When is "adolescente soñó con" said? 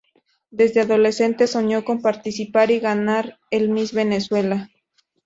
0.81-2.01